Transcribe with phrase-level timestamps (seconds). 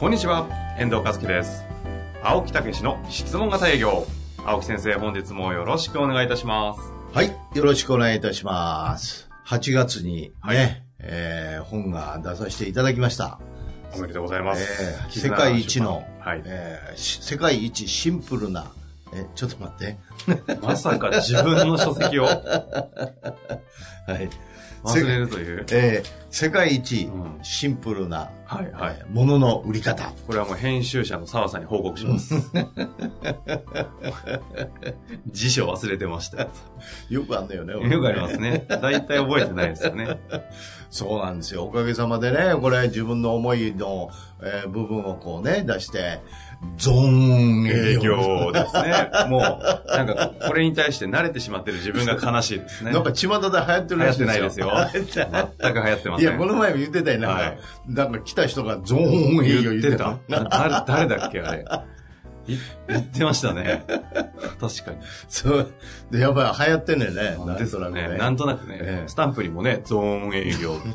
[0.00, 1.62] こんにちは、遠藤和樹です。
[2.22, 4.06] 青木武の質問型営業。
[4.46, 6.80] 青木先生、本日もよろしくお願いいたします。
[7.12, 7.36] はい。
[7.54, 9.28] よろしくお願いいたします。
[9.46, 13.40] 8月にね、はいえー本が出させていただきました。
[13.94, 14.82] おめでとうございます。
[14.82, 16.42] えー世界一の、はい。
[16.46, 18.72] えーし世界一シンプルな、
[19.12, 19.98] え、ちょっと待って。
[20.62, 22.24] まさか自分の書籍を？
[22.30, 22.32] は
[24.08, 24.28] い。
[24.82, 25.66] 忘れるという？
[25.72, 28.96] えー世界一うんシンプルな、はいはい。
[29.00, 30.12] えーものの売り方。
[30.28, 32.34] これはもう編集者の澤さんに報告します。
[35.32, 36.48] 辞書忘れてました。
[37.08, 37.72] よくあんだよね。
[37.74, 38.64] よくありますね。
[38.68, 40.18] 大体覚えてないですよね。
[40.90, 41.64] そうなんですよ。
[41.64, 44.10] おかげさまでね、これ自分の思いの、
[44.42, 46.20] えー部分をこうね、出して、
[46.76, 48.16] ゾーン営営業。
[48.16, 49.10] 業ですね。
[49.28, 52.92] もう、なんか、これに対して慣れてしまってる自分が悲しいですね。
[52.92, 54.72] なんか巷で流行ってる流行っらしいてないですよ。
[54.92, 56.28] 全く流行ってません。
[56.28, 57.28] いや、この前も言ってたよな。
[57.28, 57.58] はい
[57.88, 60.18] なんか来た人がゾーン営業言ってた。
[60.28, 61.64] 誰、誰だっけあれ。
[62.46, 62.58] い
[62.88, 63.84] 言ってましたね。
[64.60, 64.98] 確かに。
[65.28, 65.74] そう。
[66.10, 67.36] で、やっぱり流行ってんねんね。
[67.46, 68.18] なんですとなくね。
[68.18, 70.88] なんとなくね、ええスタンプにもね、ゾーン営業って、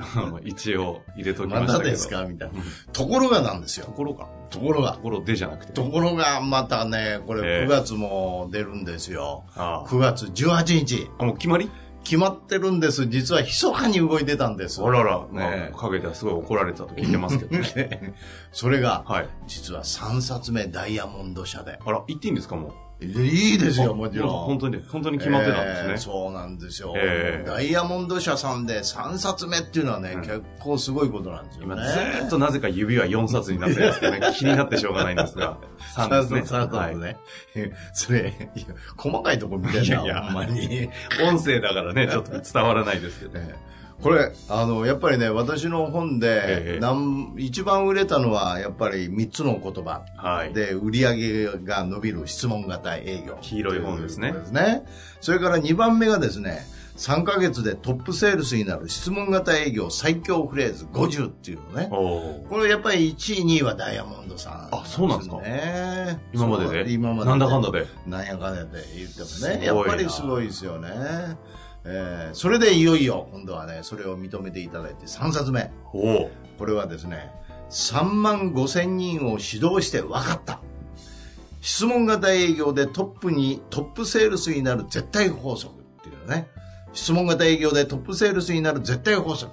[0.44, 1.84] 一応入れときまましたけど。
[1.84, 2.24] たですか？
[2.24, 2.54] みたいな。
[2.92, 3.92] ところがなんですよと。
[3.92, 4.28] ころか。
[4.50, 4.98] ところがと。
[5.00, 5.72] ころでじゃなくて。
[5.72, 9.44] ところが、またね、こええれ9月も出るんですよ。
[9.56, 11.08] あ9月18日。
[11.18, 11.22] あ。
[11.22, 11.70] あ、もう決まり？
[12.04, 13.06] 決まってるんです。
[13.06, 14.82] 実は密かに動いてたんです。
[14.82, 18.14] あらら、ねね、陰ではすごい怒られたと聞いてますけどね。
[18.50, 19.28] それが、はい。
[19.46, 21.78] 実は3冊目ダイヤモンド社で。
[21.84, 22.72] あら、言っていいんですかもう？
[23.04, 24.30] いいですよ、もちろん。
[24.46, 25.90] 本当に、本当に決まってたんですね。
[25.90, 31.82] えーそうなんですよ、ええダイヤモンド社さんで3冊目っていうのはね、うん結構すごいことなんですよ今ね。
[31.82, 35.58] ずーっとなぜか指は4冊になってるんですけどね、 気になってしょうがないんですが、
[35.94, 36.40] 3ですね。
[36.40, 37.18] 3冊はいね。
[37.92, 40.88] それ、いや細かいとこ見てんな、いやいやほんまに。
[41.24, 43.32] 音声だからね、ちょっと伝わらないですけど。
[43.34, 50.02] ええこれ、あの、やっぱりね、私の本ええで、なん一番売れたのは、やっぱり3つの言葉。
[50.16, 50.52] はい。
[50.52, 53.38] で、売り上げが伸びる質問型営業。
[53.40, 54.84] 黄色い本ですねですね。
[55.20, 61.88] それから2番目がですね、3ヶ月でトップセールスになる質問型営業最強フレーズ50っていうのね。
[61.88, 65.38] これやっぱり1位、2位はダイヤモンドさん、あそうなんですか？
[65.38, 66.20] ね。
[66.34, 66.92] 今までで？
[66.92, 67.86] 今までなんだかんだで？
[68.06, 69.64] なんやかんやで言ってもね。
[69.64, 70.90] やっぱりすごいですよね。
[71.84, 75.70] えーそれでいよいよ今度はね、それを認めていただいて3冊目。
[75.92, 77.30] おーこれはですね、
[77.70, 80.60] 3万5千人を指導して分かった。
[81.60, 86.48] 質問型営業でトップに、トップセールスになる絶対法則っていうね。
[86.92, 89.52] 質問型営業でトップセールスになる絶対法則。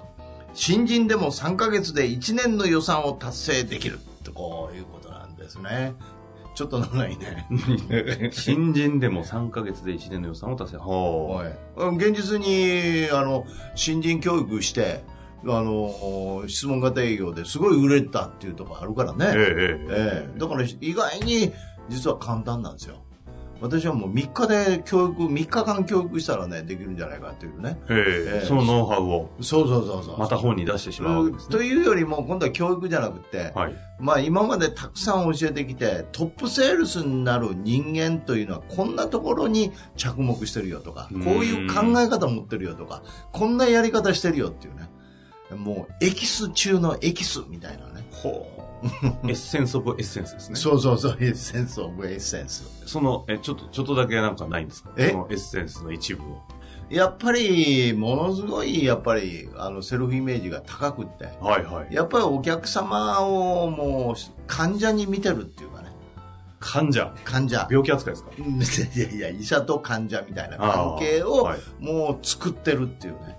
[0.54, 3.98] 新人でも3ヶ月で1年の予算を達成できる。
[4.24, 5.94] とこういうことなんですね。
[6.54, 8.30] ちょっと長いね。
[8.32, 10.78] 新人でも3ヶ月で1年の予算を達成。
[10.78, 11.58] ほはい
[11.96, 15.02] 現実に、あの、新人教育して、
[15.46, 19.26] あの、質問型営業ですごい売れたっていうところあるからね。
[19.34, 21.52] えええだから意外に
[21.88, 23.04] 実は簡単なんですよ。
[23.60, 27.78] 私はもう3日で教育、3日間教育したらね、できるんじゃないかっていうね。
[27.88, 30.18] ええええそのノウハウをそうそうそうそう。
[30.18, 31.38] また本に出してしまうね。
[31.50, 33.76] というよりも、今度は教育じゃなくて、はい。
[33.98, 44.88] まあ今までたくさん教えてきて、トップセールスになる人間というのはこんなところに着目してるよとか、こういう考え方持ってるよとか、こんなやり方してるよっていうね。
[45.56, 47.89] もうエキス中のエキスみたいなね。
[48.22, 48.60] ほう。
[49.28, 50.56] essence of essence ですね。
[50.56, 52.64] そうそうそう、 essence of essence。
[52.86, 54.90] その、え、ちょっと、ちょっとだけなんかないんですか？
[54.96, 55.10] え？
[55.10, 56.38] そのエッセンスの一部を。
[56.88, 61.94] やっぱり、ものすごい、やっぱり、あの、セルフイメージが高くって、はいはい。
[61.94, 64.14] やっぱりお客様をもう、
[64.46, 65.90] 患者に見てるっていうかね、
[66.58, 67.14] 患者？
[67.24, 67.68] 患者。
[67.70, 68.30] 病気扱いですか？
[68.38, 68.64] う んい
[69.20, 71.48] やいや、医者と患者みたいな関係を
[71.78, 73.38] もう作ってるっていうね。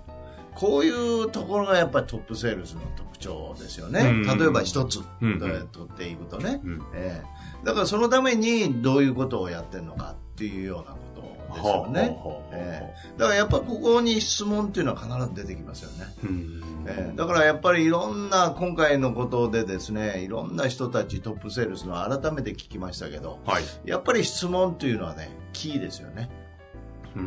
[0.54, 4.00] こういうところがやっぱりトップセールスの特徴ですよね。
[4.00, 6.60] うん例えば一つうん取っていくとね。
[6.64, 6.82] うん。
[6.94, 12.00] ええだからそのためにどういうことをやってるのかっていうようなことですよね。
[12.00, 16.12] はあはあはあええだからやっぱここに質問っていうのは必ず出てきますよね。
[16.24, 23.64] うんええだからやっぱりいろんな今回のことでですね、いろんな人たちトップセールスの改めて聞きましたけど、はい。
[23.84, 26.30] やっぱり質問っていうのはね、キーですよね。
[27.14, 27.26] ううん。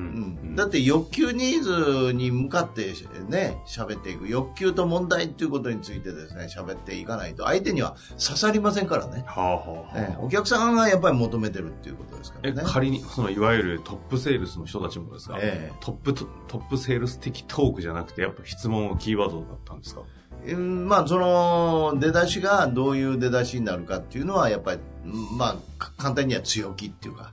[0.54, 2.94] ん、だって欲求ニーズに向かって
[3.28, 4.28] ね、喋っていく。
[4.28, 7.46] 欲求と問題っていうことについてですね、喋っていかないと。
[7.46, 9.24] 相手には刺さりませんからね。
[9.28, 10.00] はあはあはあ。
[10.00, 10.18] ええ。
[10.20, 12.64] お客さんがやっぱり求めてるっていうことですかえらね。
[12.66, 15.78] 仮に、そのいわゆるトップセールスの人たちもですか、ええ。
[15.80, 20.02] トップト、トップセールス的トークじゃなくて、やっぱ質問がキーワードだったんですか？
[20.02, 20.08] うん
[20.54, 27.32] まあ、その、出だしがどういう出だしになるかっていうのは、やっぱり、うんまあ、か簡単には強気っていうか、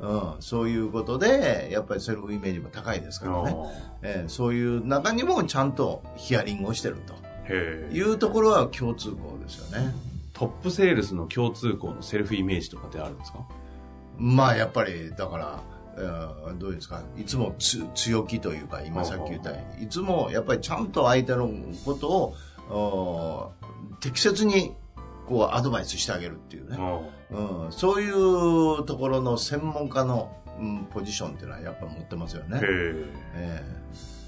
[0.00, 3.56] うん、そういうことで、やっぱりセルフイメージも高いですからね。
[4.02, 6.96] ええそういう中にもちゃんとヒアリングをしてる。
[7.46, 9.94] というところは共通項ですよね。
[10.32, 13.46] トップセールスの共通項のセルフイメージとかってあるんですか？
[14.18, 15.60] まあ、やっぱり、だから、
[15.96, 21.48] えーどうですか、いつもつ強気というか、今さっき言ったようにいつもやっぱりちゃんと相手の
[21.84, 22.51] ことを、お
[24.00, 24.74] 適切に
[25.26, 26.78] こうアドバイスしてあげるっていうね。
[27.30, 32.58] うん、そういうところの専門家の、うん、ポジションっていうのはやっぱ持ってますよね。
[32.58, 32.64] へえ。
[33.36, 33.62] え。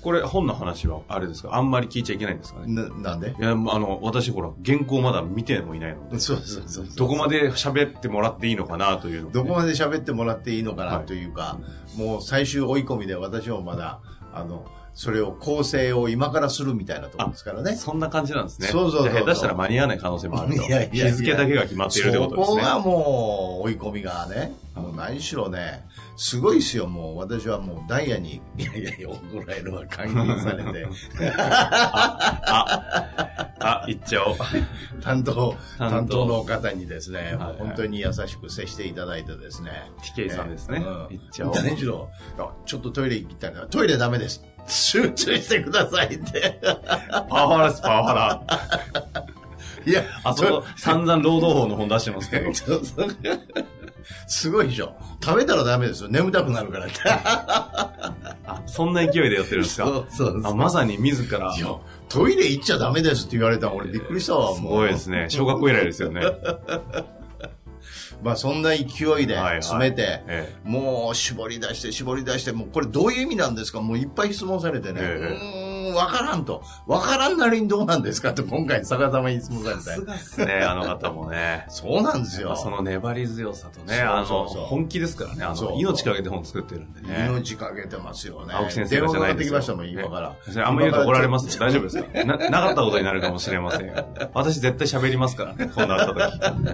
[0.01, 1.57] これ本の話はあれですか？
[1.57, 2.83] あんまり聞いちゃいけないんですかえね？
[2.83, 3.31] ななんで？
[3.31, 9.31] いや、あの、私ほら、原稿まだ見てもいないので、そうそうそうどこまで喋ってもらっていいのかなというね。
[9.33, 11.07] どこまで喋ってもらっていいのかなはい。
[11.07, 11.59] というか、
[11.97, 14.01] もう最終追い込みで私もまだ、
[14.35, 17.75] あの、それを構成を今からするみたいなところですからね。
[17.75, 18.69] そんな感じなんですね。
[18.69, 20.63] そうそう下手したら間に合わない可能性もあると。
[20.63, 22.63] いやいや日付だけが決まっているってことですね。
[22.63, 25.85] そこがもう追い込みがね、もう何しろね、
[26.17, 30.87] すごいですよ、もう私はもうダイヤに、いやいやいや、怒られるわ、監禁されて、
[33.61, 34.37] あ、言っちゃおう。
[35.01, 39.91] 担当、担当の方にですね、はいはい本当に優しく接していただいてですね。
[40.17, 40.79] TK さんですね。
[40.79, 41.55] うん言っちゃおう。
[41.55, 42.09] 何しろ、
[42.39, 44.45] あちょっとトイレ行ったら、トイレダメです。
[44.67, 46.59] 集中してくださいって。
[47.29, 48.43] パワハラです、パワハラ。
[49.87, 52.51] いや、あそこ、散々労働法の本出してますけど。
[54.27, 54.95] すごいでしょ。
[55.23, 56.09] 食べたらダメですよ。
[56.11, 56.95] 眠たくなるからって。
[58.47, 59.87] あ、そんな勢いでやってるんですか？
[59.87, 61.55] そうそうそうあまさに自ら。
[61.57, 61.69] いや、
[62.09, 64.57] トイレ行っちゃダメですって言われたら俺びっくりしたわ、もう。
[64.57, 65.27] すごいですね。
[65.31, 66.23] 小学校以来ですよね。
[68.25, 68.77] まあそんな勢
[69.21, 73.81] いで詰めて、えもう絞り出して絞り出して、もうこれどういう意味なんですか？
[73.81, 75.01] もういっぱい質問されてね。
[75.03, 75.64] ええ
[75.95, 76.63] わからんと。
[76.87, 80.07] わからんなりにどうなんですかと今回逆さまに質問されさすて。
[80.07, 81.67] がっすね、 あの方もね。
[81.69, 82.57] そうなんですよ。
[82.57, 85.45] その粘り強さとね、あの、本気ですからね。
[85.45, 87.27] あの、そう命かけて本作ってるんでね。
[87.31, 88.55] 命かけてますよね。
[88.55, 89.53] 青木先生がじゃないですよ。
[89.53, 90.29] 電話かかってきましたもん、今から。
[90.31, 91.61] ねそれあんま言うと怒られますよ。
[91.65, 92.25] 大丈夫ですか？
[92.25, 94.07] な、なかったことになるかもしれませんよ。
[94.35, 96.65] 私絶対喋りますからね、 今度会った時。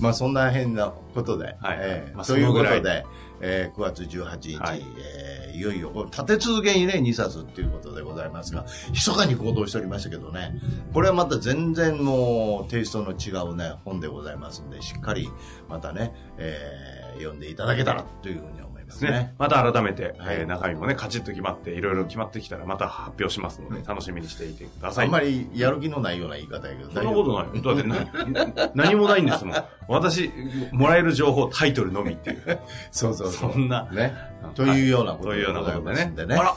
[0.00, 1.56] まあそんな変なことで。
[1.60, 3.04] はいええまあということで、
[3.40, 4.82] えー9月18日、はい。
[4.98, 10.54] えーいよいよ、これ立て続けにね、2冊っていうことでございますが、密かに行動しておりましたけどね、
[10.92, 15.28] これはまた全然もうテイストの違うね、本でございますんで、しっかり
[15.68, 19.10] またね、えー読んでいただけたらというふうに思いますね。
[19.10, 19.34] ね。
[19.38, 25.06] また改めて、はいえー中身もね、カチッと決まって、いろいろ決まってきたらまた発表しますので、楽しみにしていてください。
[25.06, 27.62] あんまりやる気のないような言い方やけど、そんなことないよ。
[27.74, 29.64] だってな、な何もないんですもん。
[29.88, 30.30] 私、
[30.72, 32.58] もらえる情報、タイトルのみっていう。
[32.90, 33.52] そうそうそう。
[33.52, 33.88] そんな。
[33.92, 34.14] ね。
[34.54, 36.12] というようなことというようなことでね。
[36.16, 36.34] でね。
[36.36, 36.54] あら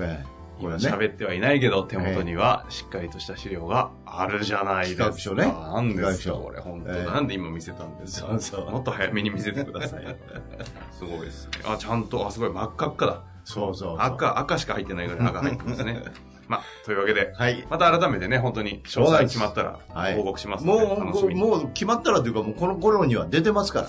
[0.00, 0.74] ええこ今。
[0.74, 5.34] 喋ってはいないけど、手元にはしっかりとした資料があるじゃないですか。
[5.34, 6.60] ねなんですか、これ。
[6.60, 8.28] 本当、ええなんで今見せたんですか？
[8.70, 10.10] もっと早めに見せてくださいよ。
[10.92, 11.52] すごいですね。
[11.66, 13.20] あ、ちゃんと、あ、すごい、真っ赤っかだ。
[13.44, 13.96] そうそう。
[13.98, 16.02] 赤、赤しか入ってないぐらい赤入ってますね。
[16.48, 17.66] まあ、というわけで、はい。
[17.70, 21.40] また改めてね、本当に詳細決まったらはい報告しますので、もう、楽しみに。
[21.40, 23.88] もう決まったらというか、もうこの頃には出てますから。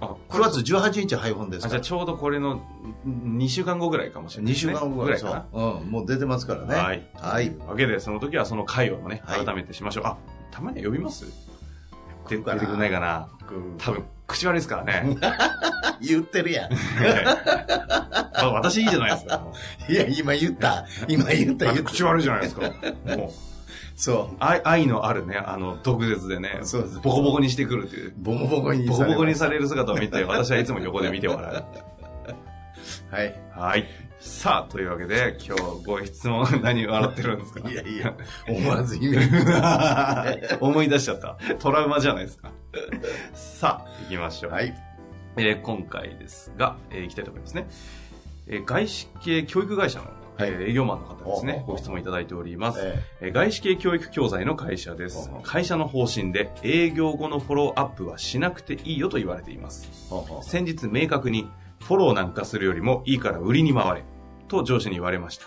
[0.00, 2.62] あ、9月18日配本ですじゃあちょうどこれの
[3.06, 4.72] 2週間後ぐらいかもしれない2ですね。
[4.74, 5.46] 週間後ぐらいかな。
[5.52, 6.74] うん、もう出てますからね。
[6.74, 7.06] はい。
[7.14, 10.04] はいわけで、その時はその回をね、はい改めてしましょう。
[10.06, 10.16] あ、
[10.50, 11.24] たまには呼びます？
[12.28, 13.28] で出てくれないかな
[13.78, 15.16] 多分、口悪いですからね。
[16.00, 16.72] 言ってるやん。
[18.34, 19.42] あ私いいじゃないですか。
[19.88, 20.84] いや、今言った。
[21.08, 21.82] 今言った、言った。
[21.84, 22.60] 口悪いじゃないですか。
[22.62, 23.30] もう、
[24.00, 28.14] そ愛愛のあるね、あの、毒舌でね、そうですボコボコにしてくるっていうう。。
[28.16, 31.64] ボコボコにボコボコにされれる姿を見て、私はいつも横で見て笑う。
[33.14, 33.34] はい。
[33.56, 33.86] はい。
[34.20, 37.68] さあ、というわけで、今日ご質問、何笑ってるんですか？
[37.68, 38.14] いやいや、
[38.48, 40.56] 思わずイメージ。
[40.60, 41.36] 思い出しちゃった。
[41.58, 42.50] トラウマじゃないですか。
[43.34, 44.52] さあ、行きましょう。
[44.52, 44.74] はい。
[45.36, 47.66] えー今回ですが、えー行きたいと思いますね。
[48.46, 50.06] えー外資系教育会社の、
[50.38, 51.64] はいえー営業マンの方ですね。
[51.66, 52.78] おご質問いただいております。
[52.80, 55.40] ええー外資系教育教材の会社ですお。
[55.42, 59.88] 会社の方針で営業後のフォローアップはしなくていいよと言われています。
[60.42, 61.48] 先日明確に
[61.80, 64.04] フォローなんかするよりもいいから売りに回れ
[64.46, 65.46] と上司に言われました。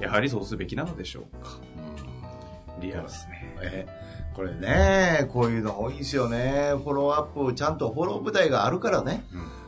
[0.00, 1.50] やはりそうすべきなのでしょうか。
[1.76, 3.56] うんリアルですね。
[3.62, 6.70] えーこれね、こういうの多いですよね。
[6.76, 9.24] フォローアップ、ちゃんとフォロー部隊があるからね。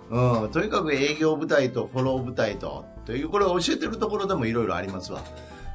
[0.08, 5.22] うんうん、とにかく営業部隊とフォロー部隊と、という、これ教えてるところでもいろいろありますわ。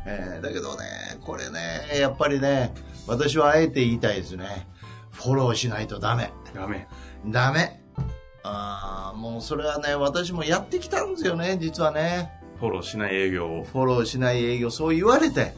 [0.06, 0.86] えーだけどね、
[1.22, 2.74] これね、やっぱりね、
[3.08, 4.68] 私はあえて言いたいですね。
[5.12, 6.32] フォローしないとダメ。
[6.54, 6.88] ダメ。
[7.28, 7.82] ダメ。
[8.44, 12.32] あーもうそれはね、私もやってきたんですよね、実はね。
[12.60, 13.64] フォローしない営業を。
[13.64, 15.54] フォローしない営業、そう言われて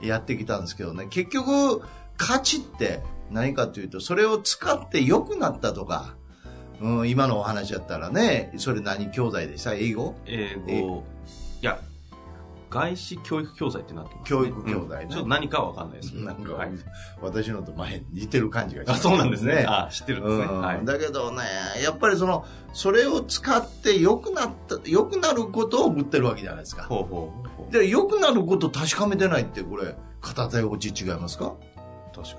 [0.00, 1.82] やってきたんですけどね、結局、
[2.16, 6.14] 価値って何かというと、それを使って良くなったとか、
[6.80, 9.74] うん、今のお話だったらね、それ何教材でした？
[9.74, 10.14] 英語？
[10.26, 11.04] 英語、
[11.60, 11.80] いや、
[12.70, 14.40] 外資教育教材ってなってます、ね。
[14.40, 16.24] 教育教材ねうんちょっと何かはわかんないですけど。
[16.24, 16.70] なんか、はい
[17.20, 19.64] 私のと前に似てる感じがしまあ、そうなんですね。
[19.66, 20.44] あ、知ってるんですね。
[20.44, 20.84] うんはい。
[20.84, 21.42] だけどね、
[21.82, 26.84] やっぱりその、それを使って良くなった、良くなることを売ってるわけじゃないですか。
[26.84, 27.72] ほうほうほう。
[27.72, 31.54] で、良くなること確かめてないって、これ、片手落ち違いますか？
[32.14, 32.34] 確か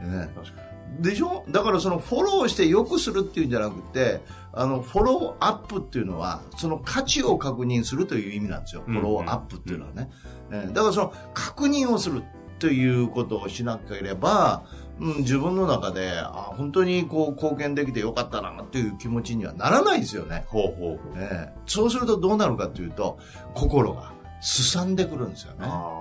[0.00, 0.26] ね。
[0.26, 0.28] に。
[0.34, 0.62] 確か
[1.00, 1.44] でしょ？
[1.48, 4.20] だからそのフォローして良くするっていうんじゃなくて、
[4.52, 8.82] あの、フォローアップっていうのは、その価値を確認するという意味なんですよ。
[8.86, 10.10] フうんォローアップっていうのはね。
[10.50, 12.22] えーだからその確認をする
[12.58, 14.62] ということをしなければ、
[15.00, 20.44] うん、自分の中で、あ、本当にこう貢献できてよかったなっていう気持ちにはならないですよね。
[20.54, 20.60] に。
[20.60, 21.12] ほうほうほう。
[21.16, 23.18] えーそうするとどうなるかというと、
[23.54, 25.60] 心がすさんでくるんですよね。
[25.62, 26.00] あ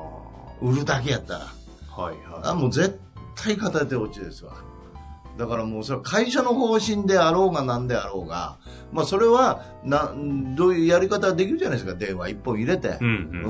[0.61, 1.47] 売るだけやったら。
[1.97, 2.01] あ。
[2.01, 2.41] はいはい。
[2.43, 2.99] あもう絶
[3.35, 4.53] 対片手落ちですわ。
[5.37, 8.57] だからもうそれは会社の方針であろうが何であろうが、
[8.91, 10.13] まあそれはな、
[10.55, 11.97] どういうやり方ができるじゃないですか。
[11.97, 12.97] 電話一本入れて。
[13.01, 13.43] うん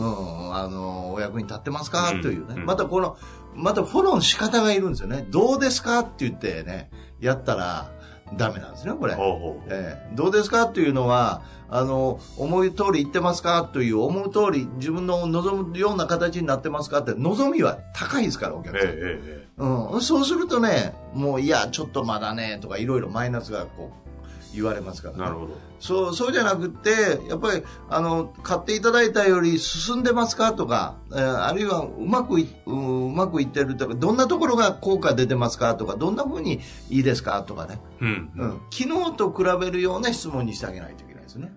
[0.54, 2.56] あの、お役に立ってますか、うんというね。
[2.58, 3.18] うんまたこの、
[3.56, 5.25] またフォローの仕方がいるんですよね。
[5.30, 6.00] どうですか？
[6.00, 7.92] って言ってね、やったら
[8.38, 9.16] ダメなんですね、これ。
[9.16, 9.68] ほう。
[9.70, 10.68] ええどうですか？
[10.68, 13.63] というのは、あの、思い通り言ってますか？
[13.72, 17.00] という、思う通り自分の望むような形になってますか？
[17.00, 18.90] って、望みは高いですから、お客さん。
[18.90, 24.02] ええうん、そうするとね、もういや、ちょっとまだね、とかいろいろマイナスがこう、
[24.53, 25.17] 言われますから、え。
[25.19, 25.57] なるほど。
[25.79, 26.89] そう、そうじゃなくって、
[27.27, 30.53] やっぱり、あの、買っていただいたより進んでますか？
[30.53, 32.74] とか、えーあるいはうまくい、う
[33.10, 35.75] まくいってるとか、どんなところが効果出てますか？
[35.75, 37.41] とか、どんな風にいいですか？
[37.43, 38.31] とかね、うん。
[38.38, 41.53] うん、昨日と比べるような質問にしてあげないといけないですね。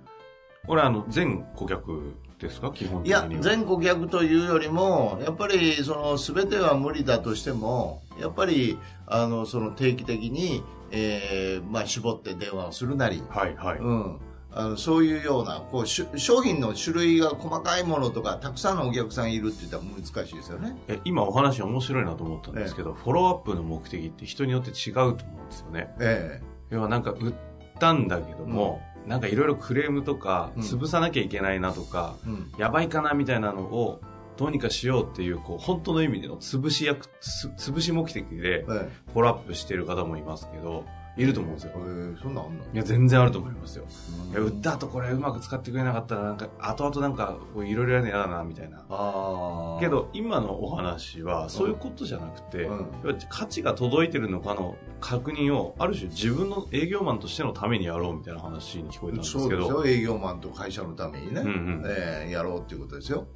[0.67, 2.73] これあの、全顧客ですか？
[2.75, 8.77] 基本いや的には。、全顧客というよりも、やっぱり、その、すべては無理だとしても、やっぱり、
[9.07, 13.79] あの、その、定期的に、えーまあ、絞って電話をするなり、はいはい。
[13.79, 14.19] うん。
[14.53, 20.79] あのそういうようなこうしゅ商品の種類が細かいものとかたくさんのお客さんいるって言ったら難しいですよね。
[20.89, 25.95] え今お話面白いなと思ったんですけど、フォローアップの目的って人によって違うと思うんですよね。
[26.01, 27.35] え要はなんか売っ
[27.79, 32.53] たんだけども、なんかいろいろクレームとか、うん潰さなきゃいけないなとか、えうん。
[32.57, 34.01] やばいかなみたいなのを
[34.37, 40.85] どうにかしようっていう、こう、本当の意味での潰し役、つ潰し目的でえフォローアップしてる方もいますけど、
[41.19, 41.79] いると思うんですよえ。
[41.79, 42.63] ええそんなんあんの？
[42.63, 43.87] いや、全然あると思いますよ。
[44.33, 48.85] いや、うん売った後これうまく使ってくれなかったら、なんか、後々なんか、こういろいろやるの嫌だな、みたいな。
[48.91, 49.81] ああ。
[49.81, 52.87] け、ど、今のお話は、そういうことじゃなくて、うん
[53.31, 60.01] 価値が届いてるのかの確認を、ある種自分の営業マンとしてのためにやろうみたいな話に聞こえたんですけど、そうですよ。
[60.01, 63.27] 営業マンと会社のためにね、うんうんええやろうっていうことですよ。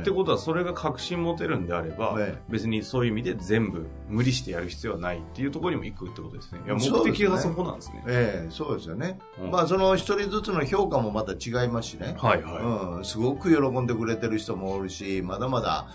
[0.00, 6.60] ってことはそれが確信持てるんであれば、ええ別にそういう意味で全部無理してやる必要はないっていうところにも行くってことですね。
[6.66, 8.02] いや目そうですね的がそこなんですね。
[8.06, 9.18] ええそうですよね。
[9.40, 12.14] うんまあ、その一人ずつの評価もまた違いますしね。
[12.18, 12.98] はいはい。
[12.98, 15.88] うん、すごく喜んでくれてる人もおるし、まだまだ、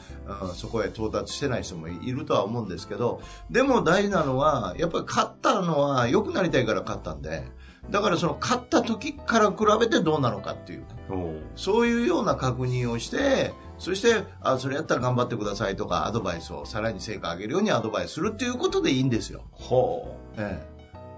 [0.44, 7.46] うん、そこへ到達してない人もいるとは思うんですけど、でも大事なのは、やっぱり勝ったのは良くなりたいから勝ったんで、
[7.90, 19.44] だからその勝った時から比べてどうなのかっていう、おうそういうような確認をして、そして、あ、それやったら頑張ってくださいとか、アドバイスをさらに成果上げるようにアドバイスするっていうことでいいんですよ。
[19.52, 20.36] ほう。
[20.38, 20.68] え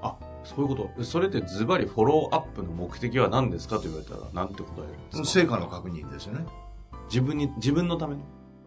[0.01, 1.03] あ、そういうこと。
[1.03, 5.25] それってズバリフォローアップの目的は何ですかと言われたら、なんて答えるんえですか？
[5.25, 6.45] 成果の確認ですよね。
[7.07, 8.21] 自分に、自分のための？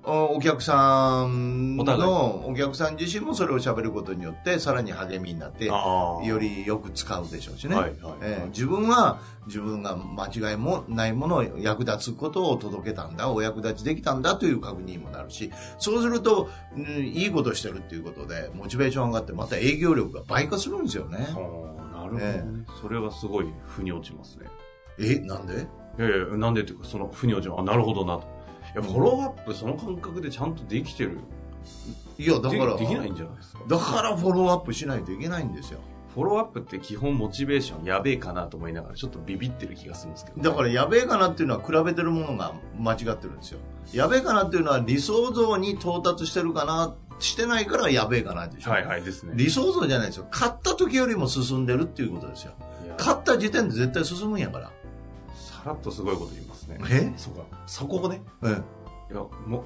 [0.05, 7.77] おお客さんの、お客さん自身もそれを喋ることによって、さらに励みになって、あよりよく使うでしょうしね。
[7.77, 21.19] はいはいええ自分は自分が間違いもないものを役立つことを届けたんだ、お役立ちできたんだという確認にもなるし、そうすると、うんいいことしてるっていうことで、モチベーション上がって、また営業力が倍化するんですよね。
[21.19, 22.45] はあなるほどね、え
[22.81, 24.47] それはすごい腑に落ちますね。
[24.99, 25.67] え、なんで？
[25.99, 27.61] いやいや、なんでっていうか、その腑に落ちます。
[27.61, 28.27] あ、なるほどなと。
[28.75, 31.19] いや、フォローアップその感覚でちゃんとできてる。
[32.19, 33.61] いや、だから、でできないんじゃないですか。
[33.67, 35.81] だからフォローアップしないといけないんですよ。
[36.15, 40.43] フォローアップって基本モチベーションやべえかなと思いながらちょっとビビってる気がするんですけど。
[40.43, 43.61] だから、やべえかなっていうのは比べてるものが間違ってるんですよ。
[43.93, 48.71] やべえかなっていうのは理想像に到達してるかなっしてないからやべえかなでしょ。
[48.71, 49.33] はいはいですね。
[49.37, 50.27] 理想像じゃないですよ。
[50.31, 52.53] 買った時よりも進んでるっていうことですよ。
[52.97, 54.71] 買った時点で絶対進むんやから。
[55.63, 56.79] さらっとすごいこと言いますね。
[56.91, 57.13] え？
[57.17, 57.43] そうか。
[57.67, 59.65] そこをね、えいや、も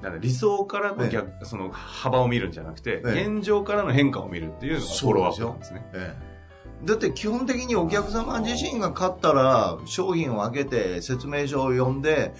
[0.00, 5.86] う、なんだ理想からの逆、その幅を見るんじゃなくて、ええ現状からの変化を見るっていうのがフォローアップなんですね。
[5.94, 6.32] ええ
[6.84, 12.34] だって基本的にお客様自身が買ったら商品を開けて説明書を読んで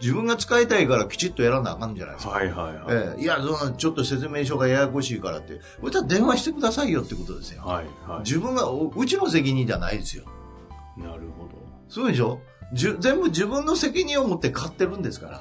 [0.00, 2.34] 自分が使いたいからきちっとやらなあかんじゃないですか。
[2.34, 2.84] はいはいはい。
[2.90, 5.60] ええいや、そのちょっと説明書がややこしいからって。
[5.80, 7.64] そしたら電話してくださいよってことですよ。
[7.64, 8.20] はいはい。
[8.20, 10.22] 自分が、おうちの責任じゃないですよ。
[10.96, 11.63] なるほど。
[11.88, 12.40] そうでしょ？
[12.72, 15.38] 全部自分の責任を持って買ってるんですから。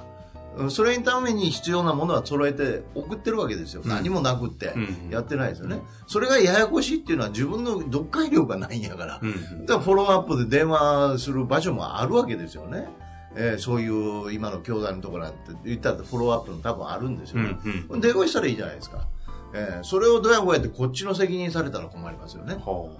[0.55, 3.81] うんそれにために必要なものは揃えて送ってるわけですよ。
[3.83, 5.81] うん何もなくってうんやってないですよね。
[6.05, 9.19] それがややこしいっていうのは自分の読解力がないんやから。
[9.19, 9.65] うん。
[9.65, 12.87] だからフォローアップで電話する場所もあるわけですよね。
[13.35, 17.57] えーそういう今の教材のところなんて言ったらフォローアップの多分あるんですうんよね。
[17.89, 17.99] うん。
[17.99, 19.07] 電話したらいいじゃないですか。
[19.55, 22.53] えーそれをどうやこうやってこっちの責任されたら困りますよね。
[22.63, 22.91] は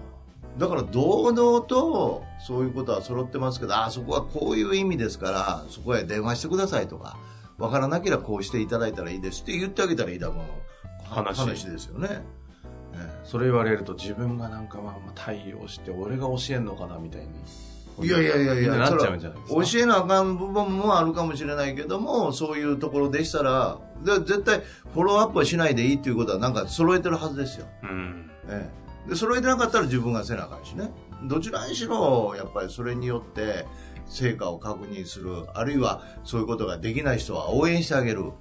[0.58, 7.18] だから堂々とそういうことは揃ってますけど、あそこはこういう意味ですから、そこへ電話してくださいとか、
[7.58, 10.44] わからなければこうしていただいたらいいですって言ってあげたらいいだろうの
[11.04, 12.24] 話話ですよね。
[13.24, 17.28] それ言われると自分がなんかまあまあ対応して、俺が教えんのかなみたいに。
[18.02, 19.66] えいやいやいやいや、みんななっちゃうんじゃないですか。
[19.66, 24.62] 教えなあかん部分もあるかもしれないけども、そういうところでしたら、で絶対
[24.94, 27.68] フォローアップはしないでいいっていうことはなんか揃えてるはずですよ。
[27.84, 28.32] うん。
[28.50, 28.70] ええ、
[29.08, 30.92] で揃えてなかったら自分がせなあかんしね。
[31.24, 33.66] どちらにしろやっぱりそれによって
[34.06, 38.32] 成果を確認するあるいはそういうことができない人は応援してあげる、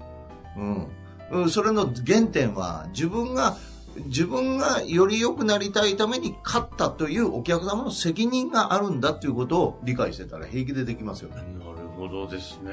[0.57, 0.88] うん。
[1.31, 3.57] うん、それの原点は自分が
[4.07, 12.73] 自分がより良くなりたいために勝ったというお客様の責任があるんだということを理解してたら平気でできますよね、なるほどですね。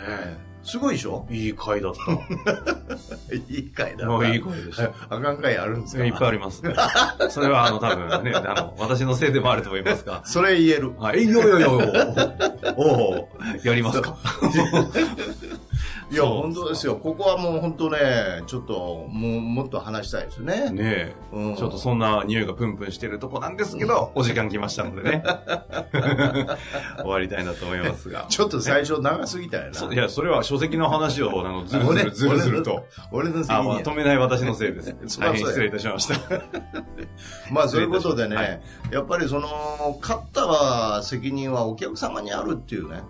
[0.63, 1.25] すごいでしょ？
[1.29, 2.11] いい回だった。
[3.35, 4.91] いい回だもういい声でした。
[5.09, 6.05] あかん回あるんですか？
[6.05, 6.61] いっぱいあります。
[7.31, 10.21] それはあの多分ね、あの、私のせいでもあると思いますが。
[10.25, 11.77] それ言えるはい、いやいやいやお
[12.83, 13.29] お
[13.63, 14.15] やりますか。
[16.11, 16.95] いや、本当ですよ。
[16.95, 20.71] ここはもう本当ね、ちょっと、もう、もっと話したいですね。
[20.71, 25.23] ねえ、うんちょっとそんな匂いがプンプンしてるとこなんですけど、お時間来ましたのでね。
[26.97, 28.25] 終わりたいなと思いますが。
[28.27, 29.73] ちょっと最初長すぎたよな。
[29.73, 32.85] そいや、それは書籍の話を、あの、ずるずる、ずるずると。
[33.11, 34.95] 俺の責あ、まあ、止めない私のせいです。
[35.19, 36.15] 大変失礼いたしました。
[37.53, 43.01] まあ、そういうことでね、はいやっぱりその、勝ったは責任はお客様にあるっていうね。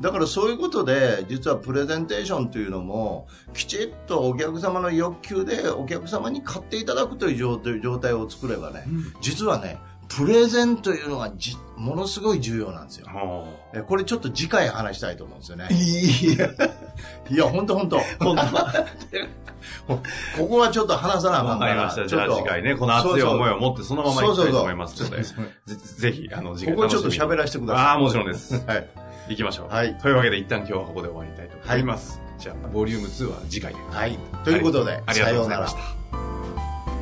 [0.00, 8.84] だからそういうことで、実はプレゼンテーションというのも、きちっとお客様の欲求でお客様に買っていただくという状態を作ればね、
[9.20, 13.06] 実はね、プレゼンというのがじものすごい重要なんですよ。
[13.06, 15.68] はえこれちょっと次回話したいと思うんですよね。
[15.70, 16.48] いや、
[17.30, 19.98] いや、本当本当本当
[20.36, 21.72] ここはちょっと話さなあかわんから。
[21.72, 22.06] かりました。
[22.06, 27.84] じゃあ次回ね、この熱い思いを持ってそのままいきたいと思いますので、そうそうぜぜひ、あの、次回ここちょっと喋らせてください。
[27.84, 28.64] ああ、もちろんです。
[28.66, 28.88] はい。
[29.28, 29.68] 行きましょう。
[29.68, 32.20] はいというわけで一旦今日はここで終わりたいと思います。
[32.38, 33.80] じゃあ、ボリューム2は次回で。
[33.90, 34.16] はい。
[34.44, 36.98] ということで、ありがとうございました。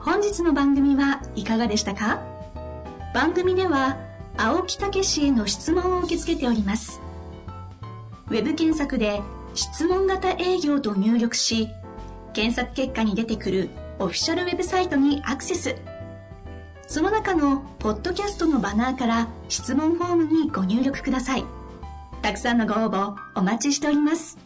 [0.00, 2.20] 本日の番組はいかがでしたか？
[3.14, 3.96] 番組では
[4.36, 7.00] 青木武氏への質問を受け付けております
[8.28, 9.22] ウェブ検索で
[9.54, 11.68] 「質問型営業」と入力し
[12.32, 15.76] 検索結果に出てくるオフィシャルウェブサイトにアクセス。
[16.86, 21.44] その中のポッドキャストのバナーから質問フォームにご入力ください。
[22.22, 24.38] たくさんのご応募お待ちしております。